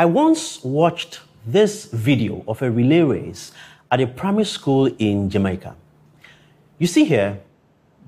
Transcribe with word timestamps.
I 0.00 0.06
once 0.06 0.64
watched 0.64 1.20
this 1.44 1.84
video 1.84 2.42
of 2.48 2.62
a 2.62 2.70
relay 2.70 3.02
race 3.02 3.52
at 3.90 4.00
a 4.00 4.06
primary 4.06 4.46
school 4.46 4.86
in 4.98 5.28
Jamaica. 5.28 5.76
You 6.78 6.86
see 6.86 7.04
here, 7.04 7.38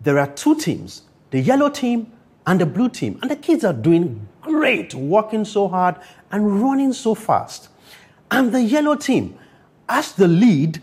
there 0.02 0.18
are 0.18 0.28
two 0.28 0.54
teams 0.54 1.02
the 1.32 1.38
yellow 1.38 1.68
team 1.68 2.10
and 2.46 2.58
the 2.58 2.64
blue 2.64 2.88
team. 2.88 3.18
And 3.20 3.30
the 3.30 3.36
kids 3.36 3.62
are 3.62 3.74
doing 3.74 4.26
great, 4.40 4.94
working 4.94 5.44
so 5.44 5.68
hard 5.68 5.96
and 6.30 6.62
running 6.62 6.94
so 6.94 7.14
fast. 7.14 7.68
And 8.30 8.54
the 8.54 8.62
yellow 8.62 8.94
team 8.94 9.38
has 9.86 10.12
the 10.12 10.28
lead 10.28 10.80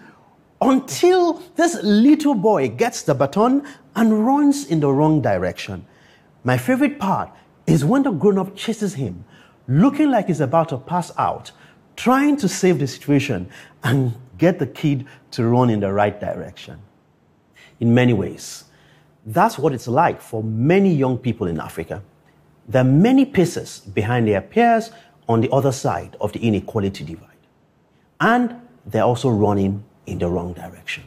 until 0.62 1.42
this 1.56 1.82
little 1.82 2.36
boy 2.36 2.68
gets 2.70 3.02
the 3.02 3.16
baton 3.16 3.66
and 3.96 4.28
runs 4.28 4.68
in 4.68 4.80
the 4.80 4.94
wrong 4.94 5.24
direction. 5.24 5.88
My 6.44 6.60
favorite 6.60 7.00
part 7.00 7.32
is 7.66 7.84
when 7.84 8.04
the 8.04 8.12
grown 8.12 8.38
up 8.38 8.56
chases 8.56 8.94
him, 8.94 9.26
looking 9.70 10.10
like 10.10 10.28
he's 10.28 10.42
about 10.42 10.70
to 10.70 10.78
pass 10.78 11.12
out, 11.18 11.52
trying 11.96 12.36
to 12.38 12.50
save 12.50 12.80
the 12.80 12.88
situation 12.88 13.48
and 13.84 14.14
get 14.38 14.60
the 14.60 14.68
kid 14.68 15.06
to 15.32 15.46
run 15.48 15.70
in 15.70 15.80
the 15.80 15.94
right 15.94 16.20
direction. 16.20 16.80
In 17.80 17.94
many 17.94 18.12
ways, 18.12 18.66
that's 19.26 19.58
what 19.58 19.74
it's 19.74 19.88
like 19.88 20.20
for 20.22 20.44
many 20.44 20.94
young 20.94 21.18
people 21.18 21.48
in 21.48 21.60
Africa. 21.60 22.02
There 22.68 22.82
are 22.82 22.86
many 22.86 23.26
paces 23.26 23.80
behind 23.80 24.28
their 24.28 24.42
peers 24.42 24.92
on 25.28 25.42
the 25.42 25.52
other 25.52 25.72
side 25.72 26.18
of 26.20 26.34
the 26.34 26.40
inequality 26.40 27.04
divide. 27.04 27.28
And 28.20 28.56
they're 28.86 29.04
also 29.04 29.30
running 29.30 29.84
in 30.08 30.18
the 30.18 30.28
wrong 30.28 30.54
direction. 30.54 31.04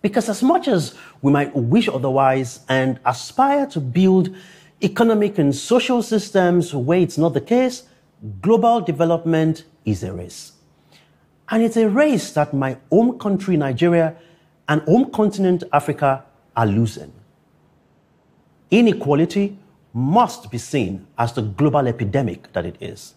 Because 0.00 0.28
as 0.28 0.42
much 0.42 0.68
as 0.68 0.94
we 1.20 1.32
might 1.32 1.54
wish 1.54 1.88
otherwise 1.88 2.60
and 2.68 3.00
aspire 3.04 3.66
to 3.66 3.80
build 3.80 4.34
economic 4.82 5.38
and 5.38 5.54
social 5.54 6.02
systems 6.02 6.74
where 6.74 6.98
it's 7.00 7.18
not 7.18 7.34
the 7.34 7.40
case, 7.40 7.84
global 8.40 8.80
development 8.80 9.64
is 9.84 10.02
a 10.02 10.12
race. 10.12 10.52
And 11.48 11.62
it's 11.62 11.76
a 11.76 11.88
race 11.88 12.32
that 12.32 12.54
my 12.54 12.76
home 12.90 13.18
country, 13.18 13.56
Nigeria, 13.56 14.16
and 14.68 14.82
home 14.82 15.10
continent, 15.10 15.64
Africa, 15.72 16.24
are 16.56 16.66
losing. 16.66 17.12
Inequality 18.70 19.58
must 19.92 20.50
be 20.50 20.58
seen 20.58 21.06
as 21.18 21.32
the 21.32 21.42
global 21.42 21.88
epidemic 21.88 22.52
that 22.52 22.64
it 22.64 22.76
is. 22.80 23.14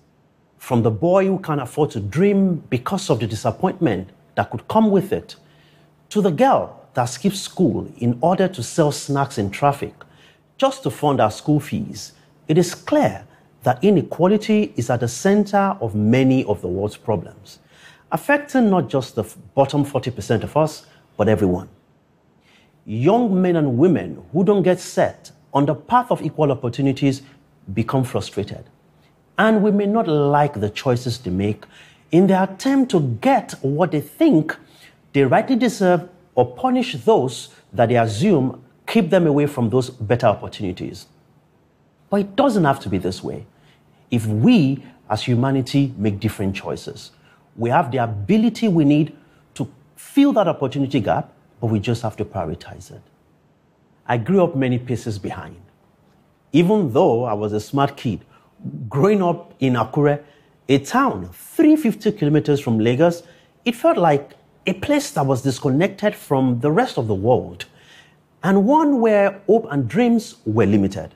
From 0.57 0.81
the 0.81 0.89
boy 0.89 1.27
who 1.27 1.39
can't 1.39 1.61
afford 1.61 1.91
to 1.91 1.99
dream 1.99 2.55
because 2.69 3.09
of 3.09 3.19
the 3.19 3.27
disappointment 3.27 4.09
that 4.35 4.49
could 4.49 4.67
come 4.67 4.89
with 4.89 5.13
it, 5.13 5.35
to 6.09 6.21
the 6.21 6.31
girl 6.31 6.79
that 6.95 7.05
skips 7.05 7.41
school 7.41 7.91
in 7.97 8.17
order 8.21 8.47
to 8.47 8.63
sell 8.63 8.91
snacks 8.91 9.37
in 9.37 9.51
traffic 9.51 9.93
just 10.57 10.83
to 10.83 10.89
fund 10.89 11.19
our 11.19 11.31
school 11.31 11.59
fees, 11.59 12.13
it 12.47 12.57
is 12.57 12.75
clear 12.75 13.25
that 13.63 13.83
inequality 13.83 14.73
is 14.75 14.89
at 14.89 14.99
the 14.99 15.07
center 15.07 15.77
of 15.79 15.95
many 15.95 16.43
of 16.45 16.61
the 16.61 16.67
world's 16.67 16.97
problems, 16.97 17.59
affecting 18.11 18.69
not 18.69 18.89
just 18.89 19.15
the 19.15 19.23
bottom 19.55 19.85
40% 19.85 20.43
of 20.43 20.55
us, 20.57 20.85
but 21.17 21.29
everyone. 21.29 21.69
Young 22.85 23.41
men 23.41 23.55
and 23.55 23.77
women 23.77 24.23
who 24.33 24.43
don't 24.43 24.63
get 24.63 24.79
set 24.79 25.31
on 25.53 25.65
the 25.65 25.75
path 25.75 26.11
of 26.11 26.21
equal 26.21 26.51
opportunities 26.51 27.21
become 27.73 28.03
frustrated. 28.03 28.65
And 29.37 29.63
we 29.63 29.71
may 29.71 29.85
not 29.85 30.07
like 30.07 30.59
the 30.59 30.69
choices 30.69 31.17
they 31.19 31.31
make 31.31 31.65
in 32.11 32.27
their 32.27 32.43
attempt 32.43 32.91
to 32.91 32.99
get 33.21 33.53
what 33.61 33.91
they 33.91 34.01
think 34.01 34.55
they 35.13 35.23
rightly 35.23 35.55
deserve 35.55 36.09
or 36.35 36.55
punish 36.55 36.93
those 37.05 37.49
that 37.71 37.89
they 37.89 37.97
assume 37.97 38.62
keep 38.87 39.09
them 39.09 39.27
away 39.27 39.47
from 39.47 39.69
those 39.69 39.89
better 39.89 40.27
opportunities. 40.27 41.07
But 42.09 42.21
it 42.21 42.35
doesn't 42.35 42.63
have 42.63 42.79
to 42.81 42.89
be 42.89 42.97
this 42.97 43.23
way. 43.23 43.45
If 44.11 44.25
we, 44.27 44.83
as 45.09 45.23
humanity, 45.23 45.93
make 45.97 46.19
different 46.19 46.55
choices, 46.55 47.11
we 47.55 47.69
have 47.69 47.91
the 47.91 47.97
ability 47.97 48.67
we 48.67 48.85
need 48.85 49.15
to 49.55 49.71
fill 49.95 50.33
that 50.33 50.47
opportunity 50.47 50.99
gap, 50.99 51.31
but 51.59 51.67
we 51.67 51.79
just 51.79 52.01
have 52.01 52.15
to 52.17 52.25
prioritize 52.25 52.91
it. 52.91 53.01
I 54.05 54.17
grew 54.17 54.43
up 54.43 54.55
many 54.55 54.77
paces 54.77 55.17
behind. 55.17 55.55
Even 56.51 56.91
though 56.93 57.23
I 57.23 57.33
was 57.33 57.53
a 57.53 57.59
smart 57.59 57.97
kid, 57.97 58.25
growing 58.89 59.23
up 59.23 59.53
in 59.59 59.73
Akure, 59.73 60.21
a 60.69 60.77
town 60.79 61.29
350 61.31 62.11
kilometers 62.13 62.59
from 62.59 62.79
Lagos, 62.79 63.23
it 63.65 63.75
felt 63.75 63.97
like 63.97 64.33
a 64.65 64.73
place 64.73 65.11
that 65.11 65.25
was 65.25 65.41
disconnected 65.41 66.15
from 66.15 66.59
the 66.59 66.71
rest 66.71 66.97
of 66.97 67.07
the 67.07 67.13
world 67.13 67.65
and 68.43 68.65
one 68.65 68.99
where 68.99 69.41
hope 69.47 69.65
and 69.71 69.87
dreams 69.87 70.35
were 70.45 70.65
limited. 70.65 71.15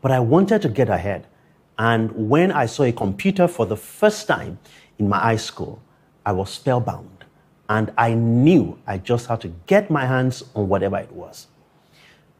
But 0.00 0.10
I 0.10 0.20
wanted 0.20 0.62
to 0.62 0.68
get 0.68 0.88
ahead. 0.88 1.26
And 1.78 2.10
when 2.28 2.50
I 2.50 2.66
saw 2.66 2.84
a 2.84 2.92
computer 2.92 3.46
for 3.46 3.66
the 3.66 3.76
first 3.76 4.26
time 4.26 4.58
in 4.98 5.08
my 5.08 5.18
high 5.18 5.36
school, 5.36 5.80
I 6.24 6.32
was 6.32 6.50
spellbound. 6.50 7.24
And 7.68 7.92
I 7.98 8.14
knew 8.14 8.78
I 8.86 8.96
just 8.96 9.26
had 9.26 9.42
to 9.42 9.48
get 9.66 9.90
my 9.90 10.06
hands 10.06 10.42
on 10.54 10.68
whatever 10.68 10.96
it 10.96 11.12
was. 11.12 11.48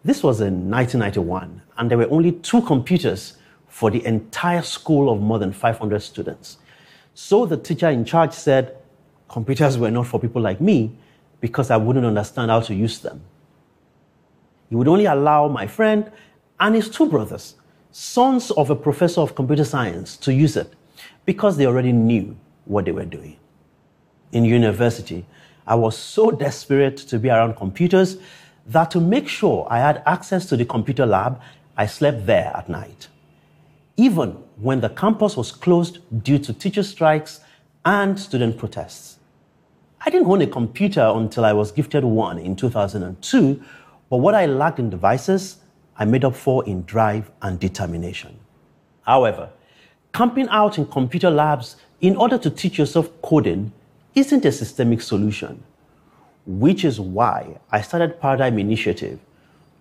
This 0.05 0.23
was 0.23 0.41
in 0.41 0.71
1991, 0.71 1.61
and 1.77 1.91
there 1.91 1.99
were 1.99 2.11
only 2.11 2.33
two 2.33 2.63
computers 2.63 3.37
for 3.67 3.91
the 3.91 4.05
entire 4.07 4.63
school 4.63 5.13
of 5.13 5.21
more 5.21 5.39
than 5.39 5.53
500 5.53 6.01
students. 6.01 6.59
So 7.13 7.45
the 7.45 7.59
teacher 7.59 7.91
in 7.91 8.07
charge 8.07 8.33
said 8.33 8.77
computers 9.29 9.77
were 9.77 9.91
not 9.91 10.07
for 10.07 10.19
people 10.19 10.41
like 10.41 10.61
me 10.61 10.97
because 11.41 11.71
I 11.71 11.77
wouldn't 11.77 12.07
understand 12.07 12.51
how 12.51 12.61
to 12.61 12.75
use 12.75 13.01
them. 13.01 13.21
He 14.69 14.77
would 14.77 14.89
only 14.89 15.07
allow 15.07 15.49
my 15.49 15.67
friend 15.67 16.11
and 16.61 16.75
his 16.75 16.89
two 16.89 17.09
brothers, 17.09 17.55
sons 17.91 18.51
of 18.53 18.71
a 18.71 18.77
professor 18.77 19.21
of 19.21 19.35
computer 19.35 19.65
science, 19.65 20.17
to 20.19 20.33
use 20.33 20.57
it 20.57 20.75
because 21.25 21.57
they 21.57 21.67
already 21.67 21.93
knew 21.93 22.37
what 22.65 22.85
they 22.85 22.93
were 22.93 23.05
doing. 23.05 23.37
In 24.33 24.45
university, 24.45 25.27
I 25.67 25.75
was 25.75 25.97
so 25.97 26.31
desperate 26.31 26.97
to 26.97 27.19
be 27.19 27.31
around 27.31 27.57
computers 27.57 28.19
that 28.67 28.91
to 28.91 29.01
make 29.01 29.29
sure 29.29 29.67
I 29.71 29.79
had 29.79 30.03
access 30.07 30.47
to 30.47 30.57
the 30.57 30.65
computer 30.65 31.07
lab, 31.07 31.41
I 31.77 31.87
slept 31.87 32.27
there 32.27 32.53
at 32.55 32.69
night. 32.69 33.09
Even 33.97 34.31
when 34.57 34.81
the 34.81 34.91
campus 34.91 35.37
was 35.37 35.51
closed 35.51 35.99
due 36.23 36.39
to 36.39 36.53
teacher 36.53 36.83
strikes 36.83 37.41
and 37.85 38.19
student 38.19 38.59
protests. 38.59 39.19
I 40.05 40.11
didn't 40.11 40.29
own 40.29 40.43
a 40.43 40.47
computer 40.47 41.11
until 41.15 41.45
I 41.45 41.53
was 41.53 41.73
gifted 41.73 42.05
one 42.05 42.39
in 42.39 42.55
2002, 42.55 43.63
but 44.11 44.19
what 44.19 44.35
I 44.35 44.47
lacked 44.47 44.79
in 44.79 44.91
devices, 44.91 45.59
I 45.97 46.05
made 46.05 46.25
up 46.25 46.35
for 46.37 46.65
in 46.65 46.83
drive 46.85 47.31
and 47.43 47.59
determination. 47.59 48.39
However, 49.03 49.51
camping 50.13 50.49
out 50.49 50.79
in 50.79 50.87
computer 50.87 51.31
labs 51.31 51.77
in 52.01 52.17
order 52.17 52.39
to 52.39 52.51
teach 52.51 52.79
yourself 52.79 53.11
coding 53.23 53.73
isn't 54.15 54.45
a 54.45 54.53
systemic 54.53 55.01
solution 55.03 55.63
which 56.49 56.83
is 56.83 56.99
why 56.99 57.59
I 57.71 57.83
started 57.83 58.21
Paradigm 58.21 58.59
Initiative 58.59 59.21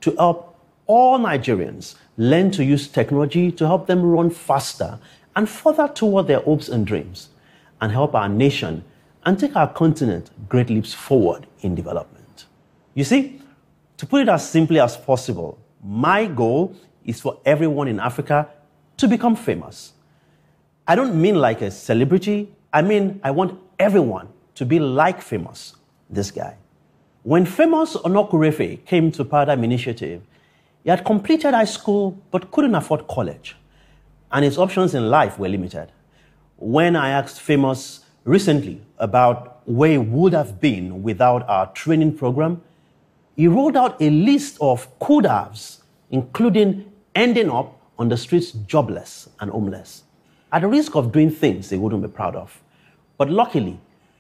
to 0.02 0.12
help 0.18 0.59
all 0.86 1.18
Nigerians 1.18 1.96
learn 2.18 2.52
to 2.52 2.64
use 2.64 2.90
technology 2.90 3.52
to 3.54 3.66
help 3.66 3.88
them 3.88 4.04
run 4.04 4.30
faster 4.30 5.00
and 5.36 5.50
further 5.50 5.88
toward 5.88 6.28
their 6.28 6.42
hopes 6.42 6.68
and 6.68 6.86
dreams, 6.86 7.30
and 7.80 7.92
help 7.92 8.14
our 8.16 8.28
nation 8.28 8.84
and 9.26 9.40
take 9.40 9.56
our 9.56 9.72
continent 9.72 10.30
great 10.50 10.70
leaps 10.70 10.94
forward 10.94 11.48
in 11.62 11.74
development. 11.76 12.46
You 12.96 13.04
see, 13.04 13.37
to 13.97 14.06
put 14.06 14.22
it 14.22 14.30
as 14.30 14.47
simply 14.47 14.80
as 14.80 14.96
possible, 14.96 15.59
my 15.84 16.25
goal 16.25 16.75
is 17.06 17.19
for 17.19 17.40
everyone 17.46 17.88
in 17.88 18.00
Africa 18.00 18.50
to 18.97 19.08
become 19.08 19.35
famous. 19.35 19.94
I 20.88 20.96
don't 20.96 21.19
mean 21.19 21.35
like 21.35 21.62
a 21.62 21.72
celebrity, 21.72 22.53
I 22.72 22.81
mean, 22.81 23.19
I 23.24 23.31
want 23.31 23.59
everyone 23.80 24.30
to 24.56 24.66
be 24.66 24.80
like 24.80 25.22
famous 25.22 25.75
this 26.09 26.31
guy. 26.31 26.58
When 27.24 27.46
famous 27.46 27.96
Onokurefe 27.96 28.85
came 28.85 29.12
to 29.12 29.25
Paradigm 29.25 29.63
Initiative, 29.63 30.22
he 30.84 30.90
had 30.90 31.03
completed 31.03 31.53
high 31.53 31.66
school 31.66 32.18
but 32.31 32.52
couldn't 32.52 32.75
afford 32.75 33.08
college, 33.08 33.55
and 34.32 34.46
his 34.46 34.58
options 34.58 34.96
in 34.96 35.09
life 35.09 35.38
were 35.38 35.49
limited. 35.49 35.91
When 36.58 36.96
I 36.96 37.09
asked 37.09 37.41
Famous 37.41 38.05
recently 38.23 38.82
about 38.97 39.67
where 39.67 39.91
he 39.91 39.97
would 39.97 40.34
have 40.34 40.61
been 40.61 41.03
without 41.03 41.47
our 41.49 41.72
training 41.73 42.17
program, 42.17 42.61
he 43.37 43.47
rolled 43.47 43.78
out 43.78 44.01
a 44.01 44.09
list 44.09 44.57
of 44.59 44.87
could 44.99 45.25
haves, 45.25 45.84
including 46.09 46.91
ending 47.16 47.49
up 47.51 47.79
on 47.99 48.09
the 48.09 48.17
streets 48.17 48.51
jobless 48.51 49.29
and 49.39 49.51
homeless, 49.51 50.03
at 50.51 50.63
the 50.63 50.67
risk 50.67 50.95
of 50.95 51.11
doing 51.11 51.29
things 51.29 51.69
they 51.69 51.78
wouldn't 51.78 52.01
be 52.01 52.07
proud 52.07 52.35
of. 52.35 52.61
But 53.17 53.29
luckily, 53.29 53.79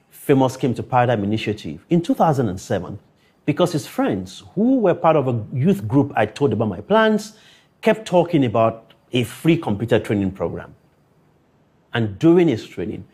Famous 0.09 0.55
came 0.55 0.73
to 0.75 0.83
Paradigm 0.83 1.23
Initiative 1.23 1.83
in 1.89 2.01
2007 2.01 2.99
because 3.45 3.71
his 3.71 3.87
friends, 3.87 4.43
who 4.53 4.79
were 4.79 4.93
part 4.93 5.15
of 5.15 5.27
a 5.27 5.45
youth 5.53 5.87
group 5.87 6.11
I 6.15 6.25
told 6.25 6.53
about 6.53 6.67
my 6.67 6.81
plans, 6.81 7.37
kept 7.81 8.05
talking 8.05 8.45
about 8.45 8.93
a 9.13 9.23
free 9.23 9.57
computer 9.57 9.99
training 9.99 10.31
program. 10.31 10.75
And 11.93 12.19
during 12.19 12.49
his 12.49 12.67
training, 12.67 13.05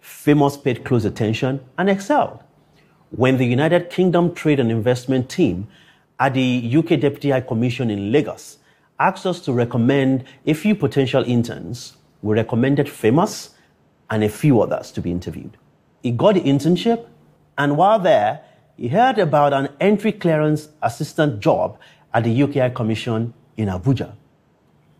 Famous 0.00 0.56
paid 0.56 0.84
close 0.84 1.04
attention 1.04 1.60
and 1.78 1.90
excelled. 1.90 2.40
When 3.16 3.38
the 3.38 3.46
United 3.46 3.88
Kingdom 3.88 4.34
Trade 4.34 4.60
and 4.60 4.70
Investment 4.70 5.30
Team 5.30 5.68
at 6.20 6.34
the 6.34 6.76
UK 6.76 7.00
Deputy 7.00 7.30
High 7.30 7.40
Commission 7.40 7.90
in 7.90 8.12
Lagos 8.12 8.58
asked 9.00 9.24
us 9.24 9.40
to 9.46 9.54
recommend 9.54 10.24
a 10.44 10.52
few 10.52 10.74
potential 10.74 11.24
interns, 11.24 11.96
we 12.20 12.34
recommended 12.34 12.90
Famous 12.90 13.54
and 14.10 14.22
a 14.22 14.28
few 14.28 14.60
others 14.60 14.92
to 14.92 15.00
be 15.00 15.10
interviewed. 15.10 15.56
He 16.02 16.10
got 16.10 16.34
the 16.34 16.42
internship, 16.42 17.06
and 17.56 17.78
while 17.78 17.98
there, 17.98 18.42
he 18.76 18.88
heard 18.88 19.18
about 19.18 19.54
an 19.54 19.70
entry 19.80 20.12
clearance 20.12 20.68
assistant 20.82 21.40
job 21.40 21.78
at 22.12 22.24
the 22.24 22.42
UK 22.42 22.56
High 22.56 22.68
Commission 22.68 23.32
in 23.56 23.70
Abuja. 23.70 24.12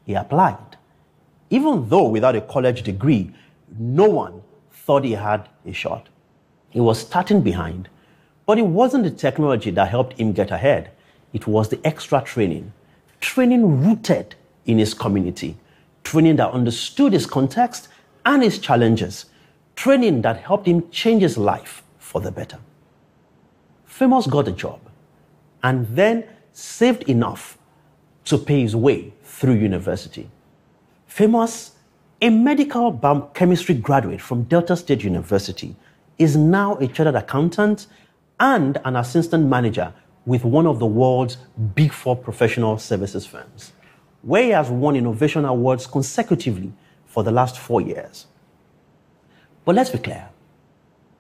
He 0.07 0.15
applied. 0.15 0.79
Even 1.51 1.87
though 1.91 2.09
without 2.09 2.35
a 2.35 2.41
college 2.41 2.83
degree, 2.83 3.35
no 3.79 4.09
one 4.09 4.41
thought 4.73 5.05
he 5.05 5.13
had 5.13 5.51
a 5.67 5.73
shot. 5.75 6.09
He 6.71 6.81
was 6.81 6.99
starting 6.99 7.43
behind, 7.43 7.91
but 8.47 8.59
it 8.59 8.67
wasn't 8.67 9.05
the 9.05 9.11
technology 9.11 9.71
that 9.73 9.89
helped 9.89 10.19
him 10.19 10.33
get 10.33 10.51
ahead. 10.51 10.91
It 11.33 11.47
was 11.47 11.69
the 11.69 11.81
extra 11.85 12.23
training, 12.23 12.73
training 13.21 13.85
rooted 13.85 14.37
in 14.65 14.79
his 14.79 14.95
community, 14.95 15.57
training 16.05 16.37
that 16.37 16.53
understood 16.53 17.13
his 17.13 17.27
context 17.27 17.89
and 18.25 18.43
his 18.43 18.59
challenges, 18.61 19.27
training 19.75 20.23
that 20.23 20.39
helped 20.39 20.67
him 20.67 20.89
change 20.91 21.23
his 21.23 21.37
life 21.37 21.83
for 21.99 22.21
the 22.21 22.31
better. 22.31 22.59
Famous 23.85 24.27
got 24.27 24.49
a 24.49 24.53
job 24.53 24.81
and 25.63 25.87
then 25.89 26.25
saved 26.53 27.03
enough 27.09 27.59
to 28.25 28.39
pay 28.39 28.61
his 28.61 28.77
way 28.77 29.13
through 29.23 29.55
university. 29.55 30.31
Famous, 31.07 31.73
a 32.21 32.31
medical 32.31 32.91
biochemistry 32.91 33.75
graduate 33.75 34.21
from 34.21 34.45
Delta 34.45 34.77
State 34.77 35.03
University, 35.03 35.75
is 36.19 36.37
now 36.37 36.77
a 36.77 36.87
chartered 36.87 37.15
accountant 37.15 37.87
and 38.39 38.79
an 38.85 38.97
assistant 38.97 39.47
manager 39.47 39.93
with 40.25 40.45
one 40.45 40.67
of 40.67 40.79
the 40.79 40.87
world's 40.87 41.37
big 41.75 41.93
four 41.93 42.17
professional 42.17 42.79
services 42.79 43.25
firms, 43.27 43.73
where 44.23 44.43
he 44.43 44.51
has 44.51 44.69
won 44.71 44.97
innovation 44.97 45.45
awards 45.45 45.87
consecutively 45.87 46.73
for 47.07 47.23
the 47.23 47.31
last 47.31 47.59
four 47.59 47.81
years. 47.81 48.27
But 49.65 49.75
let's 49.75 49.91
be 49.91 49.99
clear 49.99 50.29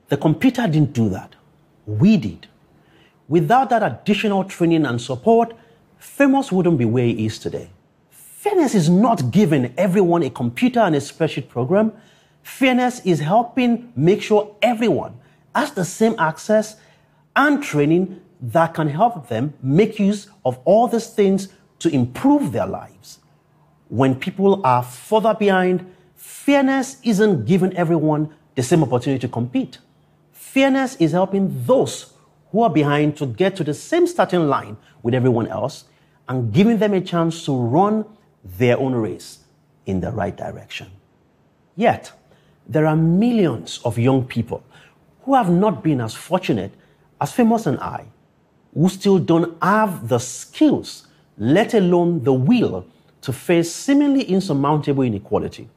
the 0.09 0.17
computer 0.17 0.67
didn't 0.67 0.93
do 0.93 1.09
that. 1.11 1.35
We 1.87 2.17
did. 2.17 2.47
Without 3.29 3.71
that 3.71 3.83
additional 3.83 4.45
training 4.45 4.87
and 4.87 5.01
support, 5.01 5.53
Famous 5.99 6.53
wouldn't 6.53 6.79
be 6.79 6.85
where 6.85 7.05
he 7.05 7.27
is 7.27 7.39
today. 7.39 7.71
Fairness 8.11 8.75
is 8.75 8.89
not 8.89 9.31
giving 9.31 9.73
everyone 9.77 10.23
a 10.23 10.31
computer 10.31 10.81
and 10.81 10.95
a 10.95 11.01
spreadsheet 11.01 11.49
program. 11.49 11.93
Fairness 12.43 13.01
is 13.05 13.21
helping 13.21 13.93
make 13.97 14.23
sure 14.23 14.55
everyone 14.63 15.19
has 15.55 15.73
the 15.73 15.85
same 15.85 16.15
access 16.19 16.77
and 17.37 17.63
training 17.63 18.21
that 18.41 18.75
can 18.75 18.89
help 18.89 19.29
them 19.29 19.55
make 19.63 19.99
use 19.99 20.29
of 20.45 20.59
all 20.65 20.89
these 20.89 21.09
things 21.09 21.49
to 21.79 21.89
improve 21.89 22.53
their 22.53 22.67
lives. 22.67 23.21
When 23.89 24.15
people 24.15 24.65
are 24.65 24.83
further 24.83 25.35
behind, 25.35 25.87
fairness 26.17 26.97
isn't 27.03 27.45
giving 27.45 27.77
everyone 27.77 28.35
the 28.55 28.63
same 28.63 28.83
opportunity 28.83 29.21
to 29.21 29.29
compete. 29.29 29.79
Fairness 30.33 30.97
is 30.97 31.13
helping 31.13 31.65
those 31.67 32.15
who 32.51 32.63
are 32.63 32.71
behind 32.71 33.17
to 33.19 33.27
get 33.27 33.55
to 33.57 33.65
the 33.65 33.75
same 33.75 34.07
starting 34.07 34.49
line 34.49 34.77
with 35.03 35.15
everyone 35.15 35.47
else 35.49 35.85
and 36.29 36.53
giving 36.53 36.79
them 36.79 36.95
a 36.95 37.01
chance 37.01 37.45
to 37.45 37.55
run 37.55 38.05
their 38.43 38.79
own 38.79 38.95
race 38.95 39.41
in 39.85 40.01
the 40.01 40.11
right 40.11 40.37
direction. 40.37 40.89
Yet, 41.77 42.13
there 42.67 42.87
are 42.87 42.97
millions 42.97 43.81
of 43.85 43.99
young 43.99 44.25
people 44.25 44.65
who 45.23 45.35
have 45.35 45.51
not 45.51 45.85
been 45.85 46.01
as 46.01 46.15
fortunate 46.15 46.73
as 47.21 47.33
Famous 47.33 47.67
and 47.67 47.79
I, 47.81 48.07
who 48.75 48.89
still 48.89 49.19
don't 49.19 49.57
have 49.63 50.09
the 50.09 50.19
skills, 50.19 51.07
let 51.39 51.75
alone 51.75 52.23
the 52.23 52.33
will, 52.33 52.87
to 53.23 53.33
face 53.33 53.73
seemingly 53.73 54.23
insurmountable 54.23 55.03
inequality. 55.03 55.69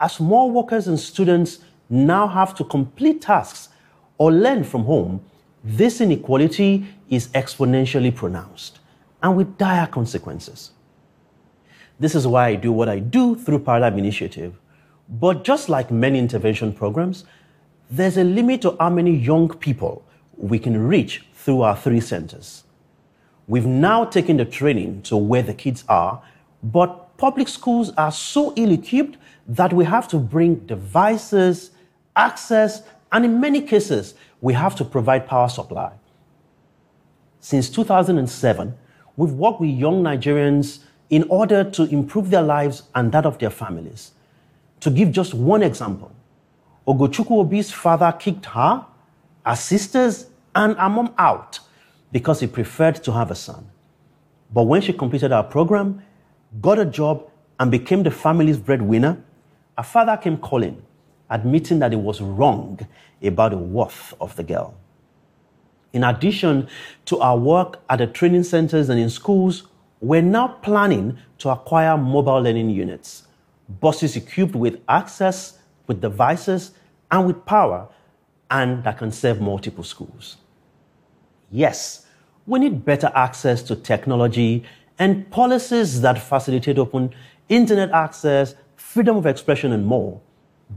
As 0.00 0.20
more 0.20 0.50
workers 0.50 0.88
and 0.88 0.98
students 0.98 1.60
now 1.88 2.26
have 2.26 2.54
to 2.56 2.64
complete 2.64 3.22
tasks 3.22 3.70
or 4.18 4.32
learn 4.32 4.64
from 4.64 4.84
home, 4.84 5.24
this 5.64 6.00
inequality 6.00 6.86
is 7.08 7.28
exponentially 7.28 8.14
pronounced 8.14 8.80
and 9.22 9.36
with 9.36 9.56
dire 9.58 9.86
consequences. 9.86 10.72
This 11.98 12.14
is 12.14 12.26
why 12.26 12.48
I 12.48 12.54
do 12.56 12.72
what 12.72 12.88
I 12.88 12.98
do 12.98 13.36
through 13.36 13.60
Paradigm 13.60 13.98
Initiative. 13.98 14.58
But 15.08 15.44
just 15.44 15.68
like 15.68 15.90
many 15.90 16.18
intervention 16.18 16.72
programs, 16.72 17.24
there's 17.90 18.16
a 18.16 18.24
limit 18.24 18.62
to 18.62 18.76
how 18.80 18.90
many 18.90 19.14
young 19.14 19.48
people 19.48 20.04
we 20.36 20.58
can 20.58 20.86
reach 20.86 21.24
through 21.34 21.62
our 21.62 21.76
three 21.76 22.00
centers. 22.00 22.64
We've 23.46 23.66
now 23.66 24.04
taken 24.04 24.36
the 24.36 24.44
training 24.44 25.02
to 25.02 25.16
where 25.16 25.42
the 25.42 25.54
kids 25.54 25.84
are, 25.88 26.22
but 26.62 27.16
public 27.16 27.48
schools 27.48 27.90
are 27.96 28.12
so 28.12 28.52
ill 28.56 28.72
equipped 28.72 29.18
that 29.48 29.72
we 29.72 29.84
have 29.84 30.08
to 30.08 30.18
bring 30.18 30.54
devices, 30.66 31.72
access, 32.16 32.82
and 33.10 33.24
in 33.24 33.40
many 33.40 33.60
cases, 33.60 34.14
we 34.40 34.54
have 34.54 34.74
to 34.76 34.84
provide 34.84 35.26
power 35.26 35.48
supply. 35.48 35.92
Since 37.40 37.70
2007, 37.70 38.74
we've 39.16 39.32
worked 39.32 39.60
with 39.60 39.70
young 39.70 40.02
Nigerians 40.02 40.80
in 41.10 41.24
order 41.28 41.62
to 41.62 41.82
improve 41.84 42.30
their 42.30 42.42
lives 42.42 42.84
and 42.94 43.12
that 43.12 43.26
of 43.26 43.38
their 43.38 43.50
families. 43.50 44.12
To 44.80 44.90
give 44.90 45.12
just 45.12 45.34
one 45.34 45.62
example, 45.62 46.12
Ogochukwu 46.86 47.32
Obi's 47.40 47.70
father 47.70 48.12
kicked 48.18 48.46
her, 48.46 48.86
her 49.44 49.56
sisters, 49.56 50.26
and 50.54 50.76
her 50.76 50.88
mom 50.88 51.14
out 51.18 51.58
because 52.12 52.40
he 52.40 52.46
preferred 52.46 52.96
to 53.02 53.12
have 53.12 53.30
a 53.30 53.34
son. 53.34 53.70
But 54.52 54.64
when 54.64 54.82
she 54.82 54.92
completed 54.92 55.32
our 55.32 55.44
program, 55.44 56.02
got 56.60 56.78
a 56.78 56.84
job, 56.84 57.28
and 57.58 57.70
became 57.70 58.02
the 58.02 58.10
family's 58.10 58.58
breadwinner, 58.58 59.22
her 59.76 59.84
father 59.84 60.16
came 60.16 60.36
calling, 60.36 60.82
admitting 61.30 61.78
that 61.78 61.92
he 61.92 61.96
was 61.96 62.20
wrong 62.20 62.78
about 63.22 63.52
the 63.52 63.58
worth 63.58 64.14
of 64.20 64.34
the 64.36 64.42
girl. 64.42 64.74
In 65.92 66.04
addition 66.04 66.68
to 67.06 67.18
our 67.20 67.38
work 67.38 67.80
at 67.88 67.98
the 67.98 68.06
training 68.06 68.44
centers 68.44 68.88
and 68.88 68.98
in 68.98 69.10
schools, 69.10 69.64
we're 70.00 70.22
now 70.22 70.48
planning 70.48 71.18
to 71.38 71.50
acquire 71.50 71.96
mobile 71.96 72.40
learning 72.40 72.70
units, 72.70 73.24
buses 73.80 74.16
equipped 74.16 74.56
with 74.56 74.80
access, 74.88 75.58
with 75.86 76.00
devices, 76.00 76.72
and 77.10 77.26
with 77.26 77.44
power, 77.46 77.88
and 78.52 78.84
that 78.84 78.98
can 78.98 79.10
serve 79.10 79.40
multiple 79.40 79.82
schools. 79.82 80.36
Yes, 81.50 82.06
we 82.46 82.60
need 82.60 82.84
better 82.84 83.10
access 83.14 83.62
to 83.64 83.74
technology 83.74 84.64
and 84.98 85.28
policies 85.30 86.00
that 86.02 86.18
facilitate 86.18 86.78
open 86.78 87.12
internet 87.48 87.90
access, 87.90 88.54
freedom 88.76 89.16
of 89.16 89.26
expression, 89.26 89.72
and 89.72 89.84
more. 89.84 90.20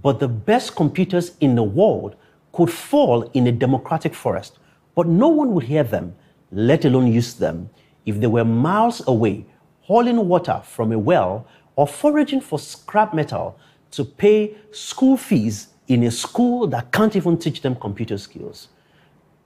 But 0.01 0.19
the 0.19 0.27
best 0.27 0.75
computers 0.75 1.37
in 1.39 1.55
the 1.55 1.63
world 1.63 2.15
could 2.51 2.71
fall 2.71 3.29
in 3.33 3.47
a 3.47 3.51
democratic 3.51 4.15
forest 4.15 4.57
but 4.95 5.07
no 5.07 5.27
one 5.27 5.53
would 5.53 5.65
hear 5.65 5.83
them, 5.83 6.15
let 6.51 6.85
alone 6.85 7.11
use 7.11 7.33
them, 7.35 7.69
if 8.05 8.19
they 8.19 8.27
were 8.27 8.45
miles 8.45 9.05
away, 9.07 9.45
hauling 9.81 10.27
water 10.27 10.61
from 10.63 10.91
a 10.91 10.97
well 10.97 11.45
or 11.75 11.85
foraging 11.85 12.41
for 12.41 12.57
scrap 12.57 13.13
metal 13.13 13.59
to 13.91 14.05
pay 14.05 14.55
school 14.71 15.17
fees 15.17 15.67
in 15.87 16.03
a 16.03 16.11
school 16.11 16.67
that 16.67 16.91
can't 16.91 17.15
even 17.15 17.37
teach 17.37 17.61
them 17.61 17.75
computer 17.75 18.17
skills. 18.17 18.69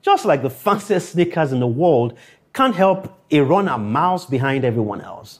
Just 0.01 0.25
like 0.25 0.41
the 0.41 0.49
fanciest 0.49 1.11
sneakers 1.11 1.51
in 1.51 1.59
the 1.59 1.67
world 1.67 2.17
can't 2.53 2.75
help 2.75 3.21
a 3.31 3.41
runner 3.41 3.77
miles 3.77 4.25
behind 4.25 4.63
everyone 4.63 5.01
else. 5.01 5.39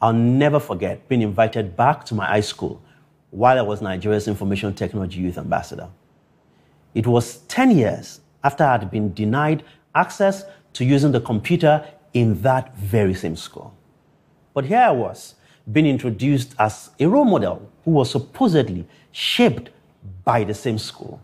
I'll 0.00 0.12
never 0.12 0.60
forget 0.60 1.08
being 1.08 1.22
invited 1.22 1.76
back 1.76 2.04
to 2.06 2.14
my 2.14 2.26
high 2.26 2.40
school 2.40 2.82
while 3.30 3.58
I 3.58 3.62
was 3.62 3.82
Nigeria's 3.82 4.28
Information 4.28 4.74
Technology 4.74 5.20
Youth 5.20 5.38
Ambassador. 5.38 5.88
It 6.94 7.06
was 7.06 7.38
10 7.48 7.72
years 7.72 8.20
after 8.44 8.64
I 8.64 8.72
had 8.72 8.90
been 8.90 9.12
denied 9.12 9.64
access 9.94 10.44
to 10.74 10.84
using 10.84 11.12
the 11.12 11.20
computer 11.20 11.84
in 12.14 12.40
that 12.42 12.76
very 12.76 13.14
same 13.14 13.36
school. 13.36 13.74
But 14.54 14.66
here 14.66 14.78
I 14.78 14.90
was, 14.90 15.34
being 15.70 15.86
introduced 15.86 16.54
as 16.58 16.90
a 17.00 17.06
role 17.06 17.24
model 17.24 17.70
who 17.84 17.90
was 17.90 18.10
supposedly 18.10 18.86
shaped 19.10 19.70
by 20.24 20.44
the 20.44 20.54
same 20.54 20.78
school. 20.78 21.20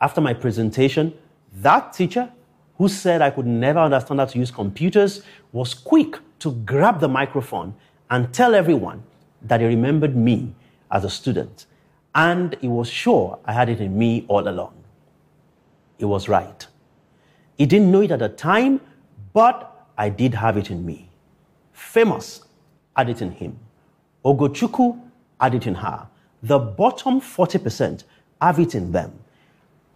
After 0.00 0.20
my 0.20 0.34
presentation, 0.34 1.14
that 1.54 1.92
teacher 1.92 2.30
who 2.78 2.88
said 2.88 3.22
I 3.22 3.30
could 3.30 3.46
never 3.46 3.78
understand 3.78 4.20
how 4.20 4.26
to 4.26 4.38
use 4.38 4.50
computers 4.50 5.22
was 5.52 5.74
quick 5.74 6.18
to 6.40 6.52
grab 6.52 7.00
the 7.00 7.08
microphone 7.08 7.74
and 8.10 8.32
tell 8.32 8.54
everyone 8.54 9.02
that 9.42 9.60
he 9.60 9.66
remembered 9.66 10.16
me 10.16 10.54
as 10.90 11.04
a 11.04 11.10
student 11.10 11.66
and 12.14 12.56
he 12.60 12.68
was 12.68 12.88
sure 12.88 13.38
I 13.44 13.52
had 13.52 13.68
it 13.68 13.80
in 13.80 13.96
me 13.96 14.24
all 14.28 14.48
along 14.48 14.82
he 16.02 16.06
was 16.06 16.28
right. 16.28 16.66
He 17.56 17.64
didn't 17.64 17.92
know 17.92 18.00
it 18.00 18.10
at 18.10 18.18
the 18.18 18.28
time, 18.28 18.80
but 19.32 19.86
I 19.96 20.08
did 20.08 20.34
have 20.34 20.56
it 20.56 20.68
in 20.68 20.84
me. 20.84 21.08
Famous 21.72 22.42
had 22.96 23.08
it 23.08 23.22
in 23.22 23.30
him. 23.30 23.56
Ogochukwu 24.24 25.00
had 25.40 25.54
it 25.54 25.68
in 25.68 25.76
her. 25.76 26.08
The 26.42 26.58
bottom 26.58 27.20
40% 27.20 28.04
have 28.40 28.58
it 28.58 28.74
in 28.74 28.92
them. 28.92 29.12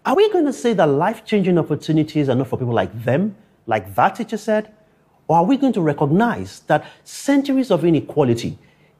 Are 0.04 0.14
we 0.14 0.30
going 0.30 0.44
to 0.44 0.52
say 0.52 0.72
that 0.74 0.86
life 0.86 1.24
changing 1.24 1.58
opportunities 1.58 2.28
are 2.28 2.36
not 2.36 2.48
for 2.48 2.58
people 2.58 2.74
like 2.74 3.04
them, 3.04 3.34
like 3.66 3.94
that 3.96 4.16
teacher 4.16 4.36
said? 4.36 4.72
Or 5.26 5.38
are 5.38 5.44
we 5.44 5.56
going 5.56 5.72
to 5.72 5.80
recognize 5.80 6.60
that 6.68 6.86
centuries 7.02 7.72
of 7.72 7.84
inequality 7.84 8.58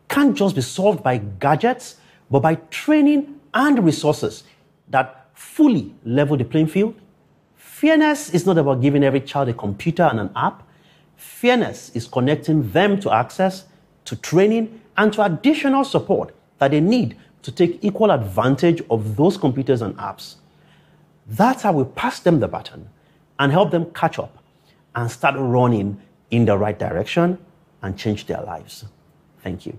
can't 0.09 0.37
just 0.37 0.55
be 0.55 0.61
solved 0.61 1.03
by 1.03 1.19
gadgets, 1.19 1.97
but 2.31 2.41
by 2.41 2.57
training 2.71 3.41
and 3.55 3.85
resources 3.85 4.45
that 4.89 5.31
fully 5.35 5.95
level 6.05 6.37
the 6.37 6.45
playing 6.45 6.67
field. 6.67 6.95
Fairness 7.55 8.31
is 8.31 8.47
not 8.47 8.59
about 8.59 8.81
giving 8.81 9.05
every 9.05 9.21
child 9.21 9.49
a 9.49 9.55
computer 9.55 10.05
and 10.05 10.21
an 10.21 10.31
app. 10.35 10.63
Fairness 11.17 11.91
is 11.95 12.07
connecting 12.07 12.71
them 12.71 12.99
to 13.01 13.13
access, 13.13 13.65
to 14.05 14.17
training, 14.17 14.81
and 14.97 15.13
to 15.13 15.23
additional 15.23 15.85
support 15.85 16.35
that 16.59 16.71
they 16.71 16.81
need 16.81 17.17
to 17.47 17.53
take 17.53 17.79
equal 17.85 18.11
advantage 18.11 18.83
of 18.91 19.15
those 19.15 19.37
computers 19.37 19.81
and 19.81 19.97
apps. 19.99 20.35
That's 21.29 21.63
how 21.63 21.75
we 21.75 21.85
pass 21.85 22.19
them 22.19 22.41
the 22.41 22.49
baton 22.49 22.89
and 23.39 23.53
help 23.53 23.71
them 23.71 23.85
catch 23.93 24.19
up 24.19 24.43
and 24.97 25.09
start 25.09 25.37
running 25.39 26.03
in 26.33 26.45
the 26.45 26.59
right 26.59 26.77
direction 26.77 27.39
and 27.83 27.97
change 27.97 28.27
their 28.27 28.43
lives. 28.43 28.85
Thank 29.45 29.65
you. 29.65 29.79